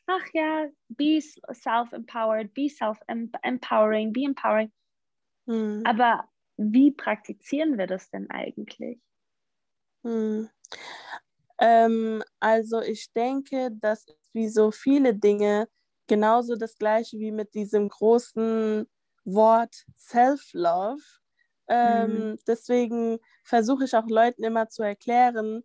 [0.06, 4.72] ach ja, be self-empowered, be self-empowering, be empowering.
[5.48, 5.84] Hm.
[5.86, 9.00] Aber wie praktizieren wir das denn eigentlich?
[10.04, 10.50] Hm.
[11.60, 15.68] Ähm, also ich denke, dass wie so viele Dinge
[16.10, 18.86] genauso das gleiche wie mit diesem großen
[19.24, 21.02] Wort Self-Love.
[21.70, 22.40] Ähm, mhm.
[22.46, 25.64] Deswegen versuche ich auch Leuten immer zu erklären,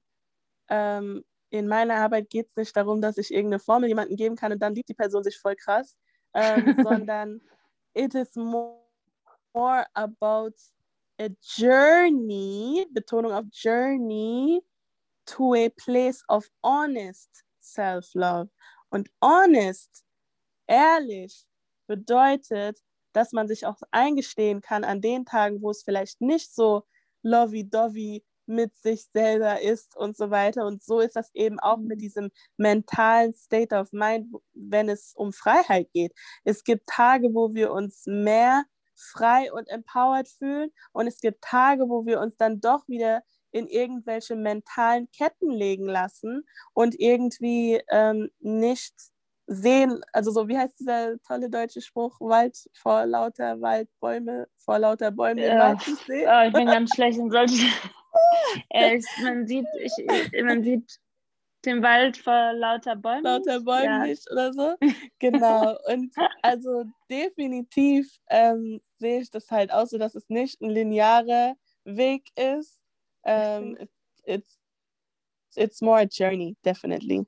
[0.69, 4.53] ähm, in meiner Arbeit geht es nicht darum, dass ich irgendeine Formel jemandem geben kann
[4.53, 5.97] und dann liebt die Person sich voll krass,
[6.35, 6.75] ähm,
[7.09, 7.41] sondern
[7.95, 8.81] it is more,
[9.53, 10.55] more about
[11.21, 14.63] a journey, Betonung auf journey,
[15.27, 18.51] to a place of honest self-love.
[18.91, 20.04] Und honest
[20.66, 21.44] ehrlich
[21.87, 22.79] bedeutet,
[23.12, 26.85] dass man sich auch eingestehen kann an den Tagen, wo es vielleicht nicht so
[27.22, 30.66] lovey-dovey mit sich selber ist und so weiter.
[30.66, 35.33] Und so ist das eben auch mit diesem mentalen State of Mind, wenn es um
[35.33, 36.12] Freiheit geht.
[36.44, 38.64] Es gibt Tage, wo wir uns mehr
[38.96, 43.66] frei und empowered fühlen und es gibt Tage, wo wir uns dann doch wieder in
[43.68, 48.94] irgendwelche mentalen Ketten legen lassen und irgendwie ähm, nicht
[49.47, 55.11] sehen, also so, wie heißt dieser tolle deutsche Spruch, Wald vor lauter Waldbäume, vor lauter
[55.11, 55.59] Bäume ja.
[55.59, 56.29] Wald nicht sehen?
[56.29, 57.69] Oh, ich bin ganz schlecht in solchen.
[58.71, 59.93] ist, man, sieht, ich,
[60.43, 60.99] man sieht
[61.65, 63.25] den Wald vor lauter Bäumen.
[63.25, 64.07] Lauter Bäumen ja.
[64.07, 64.75] nicht oder so.
[65.19, 65.77] Genau.
[65.87, 71.55] Und also definitiv ähm, sehe ich das halt auch so, dass es nicht ein linearer
[71.85, 72.81] Weg ist.
[73.25, 73.79] Ähm,
[74.25, 74.59] it's,
[75.57, 77.27] it's more a journey, definitely.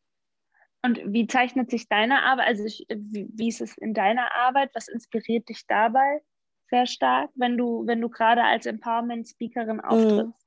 [0.82, 4.70] Und wie zeichnet sich deine Arbeit, also ich, wie, wie ist es in deiner Arbeit?
[4.74, 6.22] Was inspiriert dich dabei
[6.70, 10.46] sehr stark, wenn du, wenn du gerade als Empowerment-Speakerin auftrittst?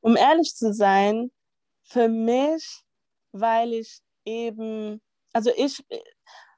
[0.00, 1.30] Um ehrlich zu sein,
[1.84, 2.82] für mich,
[3.32, 5.00] weil ich eben,
[5.32, 5.84] also ich,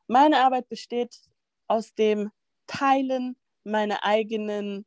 [0.07, 1.16] meine Arbeit besteht
[1.68, 2.31] aus dem
[2.66, 4.87] Teilen meiner eigenen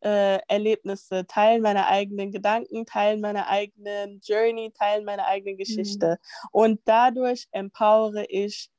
[0.00, 5.58] äh, Erlebnisse, Teilen meiner eigenen Gedanken, Teilen meiner eigenen Journey, Teilen meiner eigenen mhm.
[5.58, 6.18] Geschichte.
[6.20, 6.48] Mhm.
[6.52, 8.70] Und dadurch empowere ich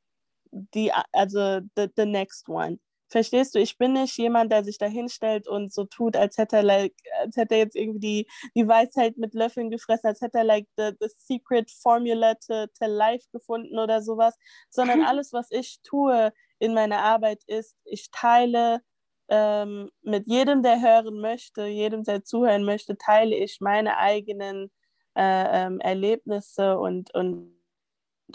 [0.51, 2.79] die, also the, the next one.
[3.11, 6.57] Verstehst du, ich bin nicht jemand, der sich da hinstellt und so tut, als hätte
[6.57, 10.39] er, like, als hätte er jetzt irgendwie die, die Weisheit mit Löffeln gefressen, als hätte
[10.39, 14.35] er like the, the secret formula to, to life gefunden oder sowas,
[14.69, 18.81] sondern alles, was ich tue in meiner Arbeit ist, ich teile
[19.29, 24.71] ähm, mit jedem, der hören möchte, jedem, der zuhören möchte, teile ich meine eigenen
[25.15, 27.53] äh, ähm, Erlebnisse und, und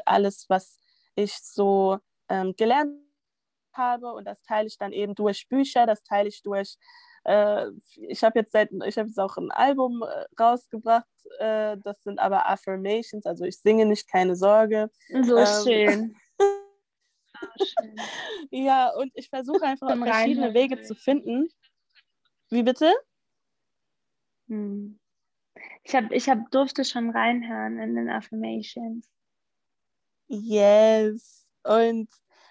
[0.05, 0.79] alles, was
[1.15, 2.93] ich so ähm, gelernt
[3.73, 4.13] habe.
[4.13, 6.77] Und das teile ich dann eben durch Bücher, das teile ich durch
[7.25, 11.07] äh, ich habe jetzt seit, ich habe jetzt auch ein Album äh, rausgebracht,
[11.39, 14.91] äh, das sind aber Affirmations, also ich singe nicht, keine Sorge.
[15.23, 16.17] So ähm, schön.
[18.51, 21.49] Ja, und ich versuche einfach verschiedene Wege zu finden.
[22.51, 22.93] Wie bitte?
[24.49, 24.99] Hm.
[25.83, 29.09] Ich, hab, ich hab, durfte schon reinhören in den Affirmations.
[30.29, 31.47] Yes.
[31.63, 32.09] Und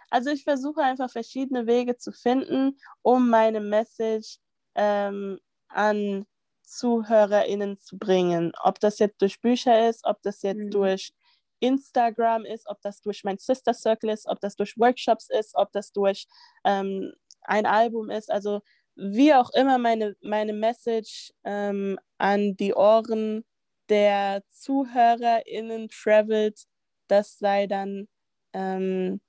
[0.09, 4.37] also ich versuche einfach verschiedene Wege zu finden, um meine Message
[4.75, 6.25] ähm, an
[6.63, 8.51] ZuhörerInnen zu bringen.
[8.61, 10.71] Ob das jetzt durch Bücher ist, ob das jetzt mhm.
[10.71, 11.13] durch
[11.59, 15.71] Instagram ist, ob das durch mein Sister Circle ist, ob das durch Workshops ist, ob
[15.71, 16.27] das durch
[16.65, 18.31] ähm, ein Album ist.
[18.31, 18.61] Also
[18.95, 23.43] wie auch immer meine, meine Message ähm, an die Ohren
[23.89, 26.65] der ZuhörerInnen travelt,
[27.07, 28.07] das sei dann,
[28.53, 29.21] ähm,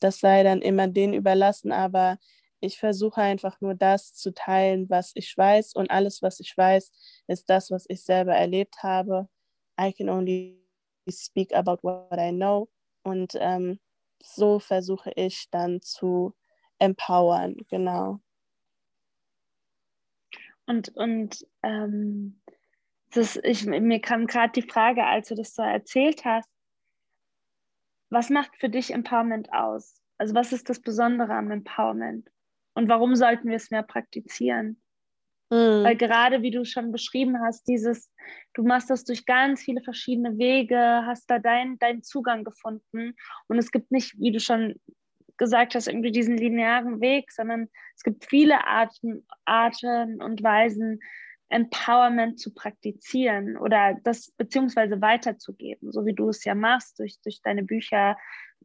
[0.00, 1.72] das sei dann immer denen überlassen.
[1.72, 2.18] Aber
[2.60, 5.74] ich versuche einfach nur das zu teilen, was ich weiß.
[5.74, 6.92] Und alles, was ich weiß,
[7.28, 9.28] ist das, was ich selber erlebt habe.
[9.80, 10.61] I can only
[11.10, 12.68] speak about what I know.
[13.02, 13.80] Und ähm,
[14.22, 16.34] so versuche ich dann zu
[16.78, 18.20] empowern, genau.
[20.66, 22.40] Und, und ähm,
[23.10, 26.48] das, ich, mir kam gerade die Frage, als du das so erzählt hast,
[28.10, 30.00] was macht für dich Empowerment aus?
[30.18, 32.30] Also was ist das Besondere am Empowerment?
[32.74, 34.81] Und warum sollten wir es mehr praktizieren?
[35.52, 35.84] Mhm.
[35.84, 38.10] Weil gerade wie du schon beschrieben hast, dieses,
[38.54, 43.14] du machst das durch ganz viele verschiedene Wege, hast da deinen dein Zugang gefunden.
[43.48, 44.80] Und es gibt nicht, wie du schon
[45.36, 51.00] gesagt hast, irgendwie diesen linearen Weg, sondern es gibt viele Arten, Arten und Weisen,
[51.50, 57.42] Empowerment zu praktizieren oder das beziehungsweise weiterzugeben, so wie du es ja machst, durch, durch
[57.42, 58.16] deine Bücher,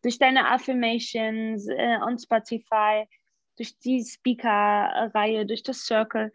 [0.04, 3.04] durch deine Affirmations äh, on Spotify,
[3.58, 6.32] durch die Speaker-Reihe, durch das Circle.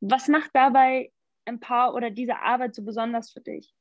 [0.00, 1.12] Was macht dabei
[1.44, 3.74] Empower oder diese Arbeit so besonders für dich?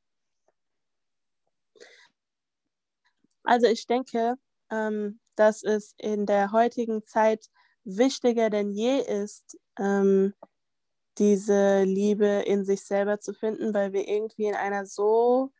[3.43, 4.35] Also ich denke,
[4.71, 7.49] ähm, dass es in der heutigen Zeit
[7.83, 10.33] wichtiger denn je ist, ähm,
[11.17, 15.51] diese Liebe in sich selber zu finden, weil wir irgendwie in einer so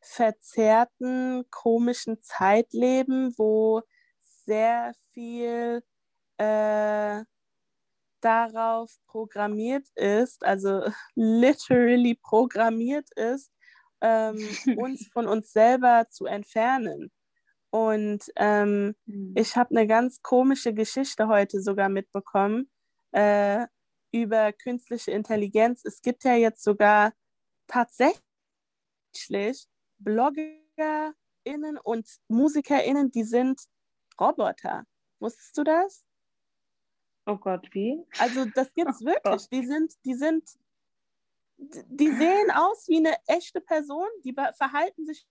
[0.00, 3.82] verzerrten, komischen Zeit leben, wo
[4.20, 5.82] sehr viel
[6.38, 7.24] äh,
[8.20, 10.82] darauf programmiert ist, also
[11.14, 13.52] literally programmiert ist,
[14.00, 14.38] ähm,
[14.78, 17.10] uns von uns selber zu entfernen.
[17.70, 19.34] Und ähm, mhm.
[19.36, 22.70] ich habe eine ganz komische Geschichte heute sogar mitbekommen
[23.12, 23.66] äh,
[24.10, 25.84] über künstliche Intelligenz.
[25.84, 27.12] Es gibt ja jetzt sogar
[27.66, 28.22] tatsächlich
[29.98, 33.60] BloggerInnen und MusikerInnen, die sind
[34.18, 34.84] Roboter.
[35.20, 36.07] Wusstest du das?
[37.28, 38.02] Oh Gott, wie?
[38.18, 39.48] Also das gibt es oh wirklich.
[39.50, 40.48] Die sind, die sind,
[41.58, 45.26] die sehen aus wie eine echte Person, die verhalten sich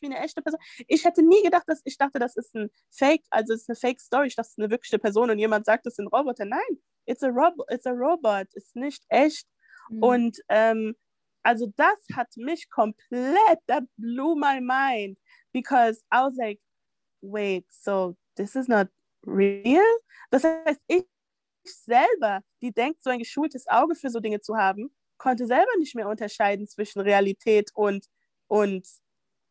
[0.00, 0.60] wie eine echte Person.
[0.86, 3.76] Ich hätte nie gedacht, dass ich dachte, das ist ein Fake, also es ist eine
[3.76, 6.44] Fake Story, ich dachte, es ist eine wirkliche Person und jemand sagt, das sind Roboter.
[6.44, 9.48] Nein, it's a, Rob it's a robot, ist nicht echt.
[9.88, 10.02] Mhm.
[10.02, 10.94] Und ähm,
[11.42, 15.18] also das hat mich komplett, that blew my mind,
[15.52, 16.60] because I was like,
[17.22, 18.88] wait, so this is not
[19.28, 19.84] real?
[20.30, 21.04] Das heißt, ich
[21.64, 25.94] selber, die denkt, so ein geschultes Auge für so Dinge zu haben, konnte selber nicht
[25.94, 28.06] mehr unterscheiden zwischen Realität und,
[28.46, 28.86] und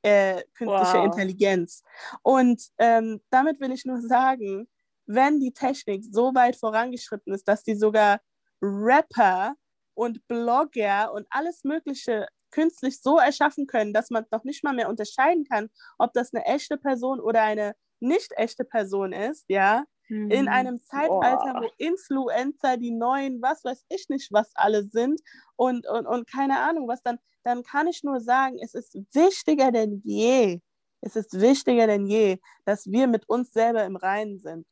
[0.01, 1.05] äh, künstlicher wow.
[1.05, 1.83] Intelligenz.
[2.23, 4.67] Und ähm, damit will ich nur sagen,
[5.05, 8.19] wenn die Technik so weit vorangeschritten ist, dass die sogar
[8.61, 9.55] Rapper
[9.93, 14.89] und Blogger und alles Mögliche künstlich so erschaffen können, dass man noch nicht mal mehr
[14.89, 20.31] unterscheiden kann, ob das eine echte Person oder eine nicht echte Person ist, ja, mhm.
[20.31, 21.61] in einem Zeitalter, Boah.
[21.63, 25.21] wo Influencer die neuen, was weiß ich nicht, was alle sind
[25.55, 29.71] und, und, und keine Ahnung, was dann, dann kann ich nur sagen, es ist wichtiger
[29.71, 30.61] denn je,
[31.01, 34.65] es ist wichtiger denn je, dass wir mit uns selber im Reinen sind.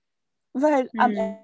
[0.54, 1.00] Weil mhm.
[1.00, 1.38] am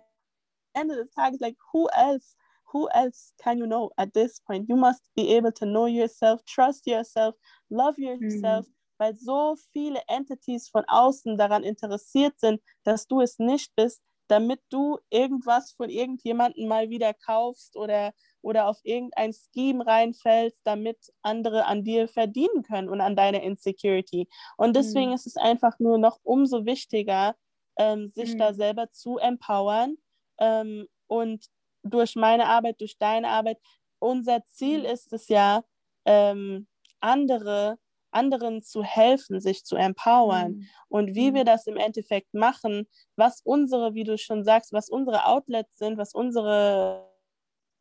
[0.73, 2.35] Ende des Tages, like, who else
[2.71, 4.69] who else can you know at this point?
[4.69, 7.35] You must be able to know yourself, trust yourself,
[7.69, 8.73] love yourself, mhm.
[9.01, 14.61] Weil so viele Entities von außen daran interessiert sind, dass du es nicht bist, damit
[14.69, 21.65] du irgendwas von irgendjemandem mal wieder kaufst oder, oder auf irgendein Scheme reinfällst, damit andere
[21.65, 24.29] an dir verdienen können und an deiner Insecurity.
[24.55, 25.15] Und deswegen mhm.
[25.15, 27.35] ist es einfach nur noch umso wichtiger,
[27.79, 28.37] ähm, sich mhm.
[28.37, 29.97] da selber zu empowern
[30.37, 31.47] ähm, und
[31.81, 33.57] durch meine Arbeit, durch deine Arbeit.
[33.97, 34.85] Unser Ziel mhm.
[34.85, 35.63] ist es ja,
[36.05, 36.67] ähm,
[36.99, 37.79] andere,
[38.11, 40.51] anderen zu helfen, sich zu empowern.
[40.51, 40.67] Mhm.
[40.89, 41.35] Und wie mhm.
[41.35, 45.97] wir das im Endeffekt machen, was unsere, wie du schon sagst, was unsere Outlets sind,
[45.97, 47.09] was unsere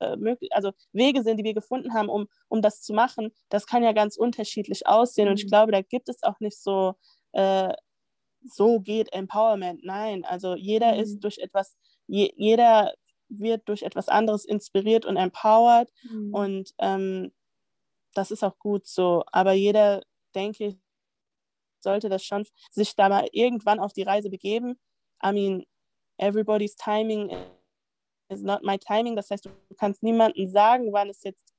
[0.01, 0.17] äh,
[0.51, 3.93] also Wege sind, die wir gefunden haben, um, um das zu machen, das kann ja
[3.93, 5.29] ganz unterschiedlich aussehen.
[5.29, 5.51] Und ich mhm.
[5.51, 6.95] glaube, da gibt es auch nicht so,
[7.33, 7.73] äh,
[8.43, 9.85] so geht Empowerment.
[9.85, 11.01] Nein, also jeder mhm.
[11.01, 12.93] ist durch etwas, je, jeder
[13.29, 15.91] wird durch etwas anderes inspiriert und empowered.
[16.11, 16.35] Mhm.
[16.35, 17.33] Und ähm,
[18.15, 19.25] das ist auch gut so.
[19.31, 20.03] Aber jeder,
[20.35, 20.77] denke ich,
[21.83, 24.79] sollte das schon sich da mal irgendwann auf die Reise begeben.
[25.25, 25.65] I mean,
[26.19, 27.31] everybody's timing
[28.29, 29.17] is not my timing.
[29.17, 31.55] Das heißt, du kannst niemandem sagen, wann es jetzt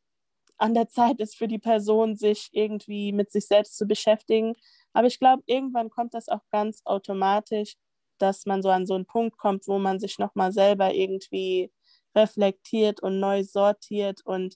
[0.57, 4.55] an der Zeit ist für die Person, sich irgendwie mit sich selbst zu beschäftigen.
[4.93, 7.77] Aber ich glaube, irgendwann kommt das auch ganz automatisch
[8.21, 11.71] dass man so an so einen Punkt kommt, wo man sich nochmal selber irgendwie
[12.15, 14.55] reflektiert und neu sortiert und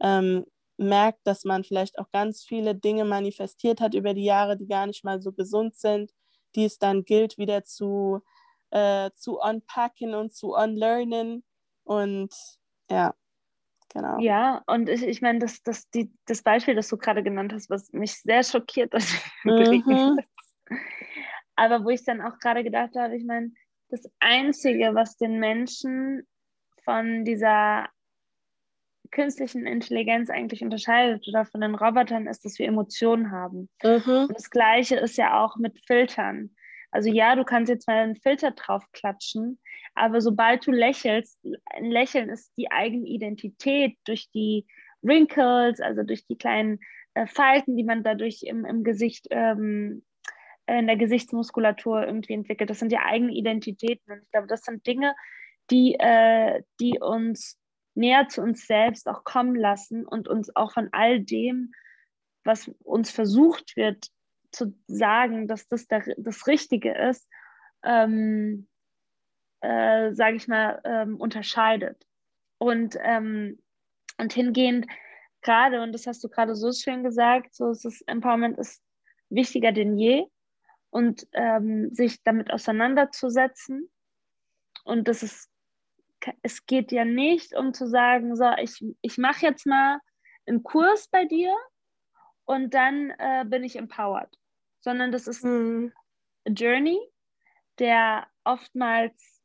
[0.00, 0.44] ähm,
[0.76, 4.86] merkt, dass man vielleicht auch ganz viele Dinge manifestiert hat über die Jahre, die gar
[4.86, 6.12] nicht mal so gesund sind,
[6.54, 8.22] die es dann gilt, wieder zu,
[8.70, 11.44] äh, zu unpacken und zu unlearnen.
[11.84, 12.34] Und
[12.90, 13.14] ja,
[13.92, 14.18] genau.
[14.18, 15.88] Ja, und ich, ich meine, das, das,
[16.26, 19.12] das Beispiel, das du gerade genannt hast, was mich sehr schockiert, das
[19.44, 20.18] mhm.
[21.56, 23.52] Aber wo ich dann auch gerade gedacht habe, ich meine,
[23.90, 26.26] das Einzige, was den Menschen
[26.82, 27.88] von dieser
[29.14, 33.70] künstlichen Intelligenz eigentlich unterscheidet oder von den Robotern ist, dass wir Emotionen haben.
[33.82, 34.26] Mhm.
[34.28, 36.50] Und das Gleiche ist ja auch mit Filtern.
[36.90, 39.58] Also ja, du kannst jetzt mal einen Filter drauf klatschen,
[39.94, 41.38] aber sobald du lächelst,
[41.72, 44.66] ein Lächeln ist die eigene Identität durch die
[45.02, 46.80] Wrinkles, also durch die kleinen
[47.14, 50.04] äh, Falten, die man dadurch im, im Gesicht ähm,
[50.66, 52.70] in der Gesichtsmuskulatur irgendwie entwickelt.
[52.70, 54.12] Das sind ja eigene Identitäten.
[54.12, 55.14] Und ich glaube, das sind Dinge,
[55.70, 57.58] die, äh, die uns
[57.94, 61.72] näher zu uns selbst auch kommen lassen und uns auch von all dem,
[62.44, 64.08] was uns versucht wird
[64.50, 67.28] zu sagen, dass das der, das Richtige ist,
[67.82, 68.68] ähm,
[69.60, 72.04] äh, sage ich mal, ähm, unterscheidet.
[72.58, 73.58] Und, ähm,
[74.18, 74.86] und hingehend
[75.42, 78.82] gerade, und das hast du gerade so schön gesagt, so ist das Empowerment ist
[79.28, 80.26] wichtiger denn je
[80.90, 83.90] und ähm, sich damit auseinanderzusetzen.
[84.84, 85.50] Und das ist,
[86.42, 89.98] es geht ja nicht um zu sagen, so, ich, ich mache jetzt mal
[90.46, 91.54] einen Kurs bei dir
[92.44, 94.30] und dann äh, bin ich empowered,
[94.80, 95.92] sondern das ist mhm.
[96.46, 96.98] ein Journey,
[97.78, 99.42] der oftmals,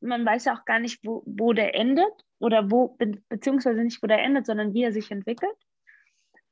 [0.00, 4.02] man weiß ja auch gar nicht, wo, wo der endet oder wo, be beziehungsweise nicht,
[4.02, 5.56] wo der endet, sondern wie er sich entwickelt.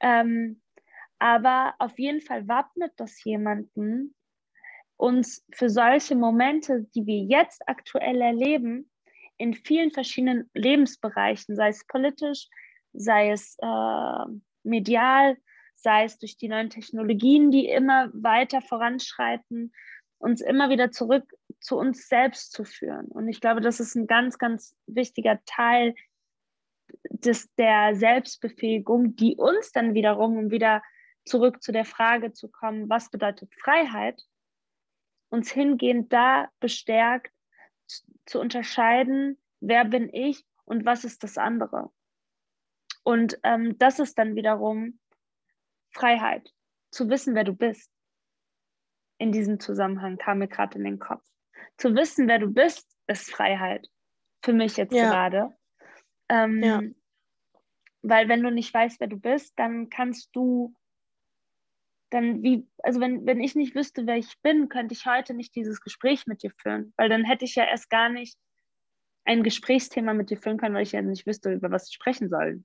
[0.00, 0.62] Ähm,
[1.18, 4.14] aber auf jeden Fall wappnet das jemanden,
[4.96, 8.90] uns für solche Momente, die wir jetzt aktuell erleben,
[9.37, 12.49] in vielen verschiedenen Lebensbereichen, sei es politisch,
[12.92, 14.25] sei es äh,
[14.62, 15.37] medial,
[15.75, 19.73] sei es durch die neuen Technologien, die immer weiter voranschreiten,
[20.18, 21.25] uns immer wieder zurück
[21.61, 23.07] zu uns selbst zu führen.
[23.09, 25.94] Und ich glaube, das ist ein ganz, ganz wichtiger Teil
[27.11, 30.83] des, der Selbstbefähigung, die uns dann wiederum, um wieder
[31.25, 34.22] zurück zu der Frage zu kommen, was bedeutet Freiheit,
[35.30, 37.34] uns hingehend da bestärkt
[38.26, 41.90] zu unterscheiden, wer bin ich und was ist das andere.
[43.03, 44.99] Und ähm, das ist dann wiederum
[45.90, 46.53] Freiheit,
[46.90, 47.90] zu wissen, wer du bist.
[49.18, 51.24] In diesem Zusammenhang kam mir gerade in den Kopf.
[51.76, 53.88] Zu wissen, wer du bist, ist Freiheit.
[54.42, 55.11] Für mich jetzt ja.
[55.11, 55.55] gerade.
[56.28, 56.82] Ähm, ja.
[58.03, 60.74] Weil wenn du nicht weißt, wer du bist, dann kannst du
[62.11, 65.55] dann wie, also wenn, wenn ich nicht wüsste, wer ich bin, könnte ich heute nicht
[65.55, 68.38] dieses Gespräch mit dir führen, weil dann hätte ich ja erst gar nicht
[69.24, 72.28] ein Gesprächsthema mit dir führen können, weil ich ja nicht wüsste, über was ich sprechen
[72.28, 72.62] soll.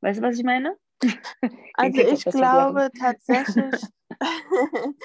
[0.00, 0.76] Weißt du, was ich meine?
[1.76, 3.82] Also ich glaube tatsächlich,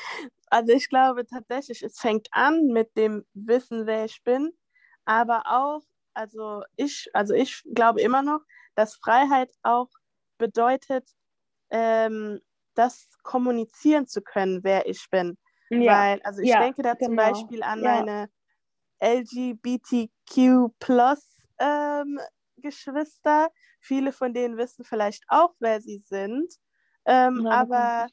[0.47, 4.51] also ich glaube tatsächlich, es fängt an mit dem Wissen, wer ich bin,
[5.05, 5.81] aber auch,
[6.13, 8.41] also ich, also ich glaube immer noch,
[8.75, 9.89] dass Freiheit auch
[10.37, 11.09] bedeutet,
[11.71, 12.39] ähm,
[12.79, 15.37] das kommunizieren zu können, wer ich bin.
[15.69, 15.91] Ja.
[15.91, 17.29] Weil, also ich ja, denke da zum genau.
[17.29, 17.95] Beispiel an ja.
[17.95, 18.29] meine
[19.01, 21.19] LGBTQ plus
[21.59, 22.19] ähm,
[22.57, 23.49] Geschwister.
[23.81, 26.53] Viele von denen wissen vielleicht auch, wer sie sind,
[27.05, 28.07] ähm, aber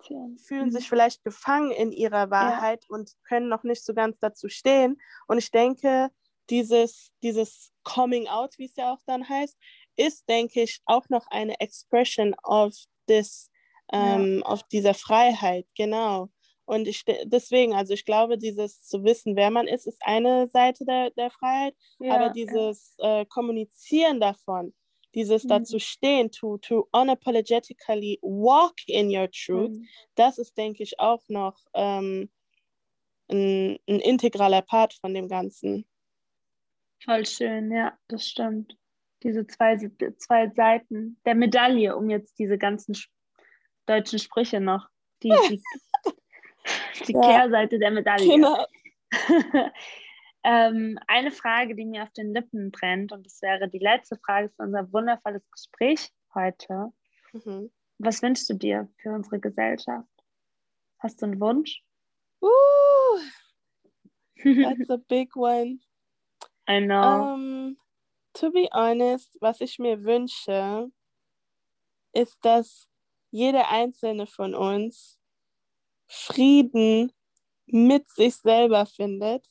[0.00, 0.70] fühlen mhm.
[0.70, 5.00] sich vielleicht gefangen in ihrer Wahrheit und können noch nicht so ganz dazu stehen.
[5.26, 6.10] Und ich denke,
[6.50, 9.56] dieses, dieses Coming Out, wie es ja auch dann heißt,
[9.96, 12.74] ist, denke ich, auch noch eine Expression of
[13.06, 13.50] this,
[13.92, 14.46] ähm, ja.
[14.46, 16.30] auf dieser Freiheit, genau.
[16.64, 20.84] Und ich deswegen, also ich glaube, dieses zu wissen, wer man ist, ist eine Seite
[20.84, 23.20] der, der Freiheit, ja, aber dieses ja.
[23.20, 24.72] äh, Kommunizieren davon,
[25.14, 25.48] dieses mhm.
[25.48, 29.86] dazu stehen, to, to unapologetically walk in your truth, mhm.
[30.14, 32.30] das ist, denke ich, auch noch ähm,
[33.28, 35.86] ein, ein integraler Part von dem Ganzen.
[37.04, 38.76] Voll schön, ja, das stimmt.
[39.24, 39.76] Diese zwei,
[40.18, 42.94] zwei Seiten der Medaille, um jetzt diese ganzen
[43.86, 44.88] deutschen Sprüche noch,
[45.22, 45.62] die, die
[47.06, 47.20] die ja.
[47.20, 48.28] Kehrseite der Medaille.
[48.28, 48.66] Genau.
[50.44, 54.50] ähm, eine Frage, die mir auf den Lippen brennt, und das wäre die letzte Frage
[54.50, 56.92] für unser wundervolles Gespräch heute.
[57.32, 57.70] Mhm.
[57.98, 60.08] Was wünschst du dir für unsere Gesellschaft?
[60.98, 61.82] Hast du einen Wunsch?
[62.40, 62.48] Uh,
[64.44, 65.80] that's a big one.
[66.68, 67.34] I know.
[67.34, 67.76] Um,
[68.34, 70.90] to be honest, was ich mir wünsche,
[72.12, 72.88] ist, dass
[73.32, 75.18] jeder einzelne von uns
[76.06, 77.10] Frieden
[77.66, 79.44] mit sich selber findet.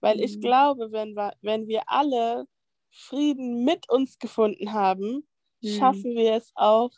[0.00, 0.22] Weil mhm.
[0.22, 2.46] ich glaube, wenn wir, wenn wir alle
[2.90, 5.28] Frieden mit uns gefunden haben,
[5.60, 5.68] mhm.
[5.68, 6.90] schaffen wir es auch,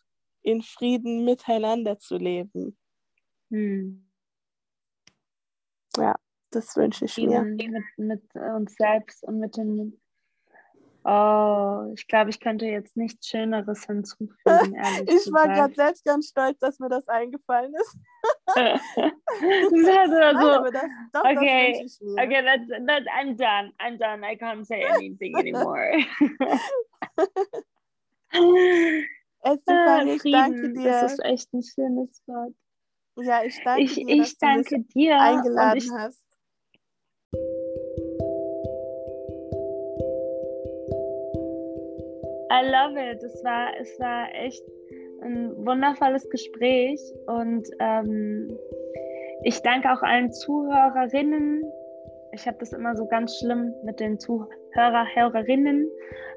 [0.42, 2.76] in Frieden miteinander zu leben.
[3.50, 4.08] Mhm.
[5.96, 6.14] Ja,
[6.50, 7.42] das wünsche ich mir.
[7.42, 10.00] Mit, mit uns selbst und mit den
[11.04, 14.36] Oh, ich glaube, ich könnte jetzt nichts Schöneres hinzufügen.
[15.06, 17.98] ich war gerade selbst ganz stolz, dass mir das eingefallen ist.
[18.54, 20.82] das also, das,
[21.12, 21.84] doch, okay,
[22.18, 23.72] okay, that's, that's, I'm done.
[23.80, 24.24] I'm done.
[24.24, 25.90] I can't say anything anymore.
[29.44, 30.90] Estefan, ich Frieden, danke dir.
[30.90, 32.54] Das ist echt ein schönes Wort.
[33.16, 36.22] Ja, ich danke ich, dir, ich dass danke du mich dir eingeladen ich, hast.
[42.52, 43.22] I love it.
[43.22, 44.62] Es war, es war echt
[45.22, 48.54] ein wundervolles Gespräch und ähm,
[49.44, 51.64] ich danke auch allen Zuhörerinnen.
[52.32, 55.88] Ich habe das immer so ganz schlimm mit den Zuhörer, Hörerinnen.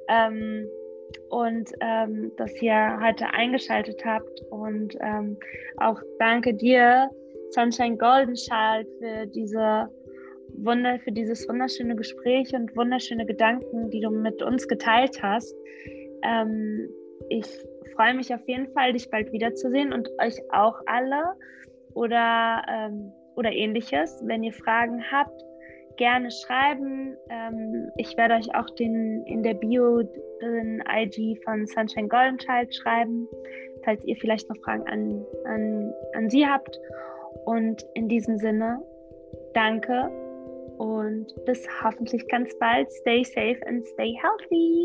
[0.07, 0.67] Ähm,
[1.29, 4.41] und ähm, dass ihr heute eingeschaltet habt.
[4.51, 5.37] Und ähm,
[5.77, 7.09] auch danke dir,
[7.51, 9.89] Sunshine Golden Child, für diese
[10.57, 15.55] Wunder, für dieses wunderschöne Gespräch und wunderschöne Gedanken, die du mit uns geteilt hast.
[16.25, 16.89] Ähm,
[17.29, 17.45] ich
[17.95, 21.35] freue mich auf jeden Fall, dich bald wiederzusehen und euch auch alle
[21.93, 24.21] oder, ähm, oder ähnliches.
[24.25, 25.41] Wenn ihr Fragen habt,
[25.97, 27.15] gerne schreiben.
[27.29, 30.03] Ähm, ich werde euch auch den, in der Bio
[30.41, 33.27] den IG von Sunshine Golden Child schreiben,
[33.83, 36.79] falls ihr vielleicht noch Fragen an, an, an sie habt.
[37.45, 38.81] Und in diesem Sinne,
[39.53, 40.09] danke
[40.77, 42.91] und bis hoffentlich ganz bald.
[42.91, 44.83] Stay safe and stay healthy.